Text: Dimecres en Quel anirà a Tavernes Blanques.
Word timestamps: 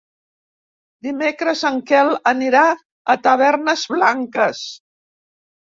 Dimecres 1.07 1.61
en 1.71 1.77
Quel 1.91 2.09
anirà 2.33 2.65
a 2.69 3.19
Tavernes 3.29 3.87
Blanques. 3.95 4.67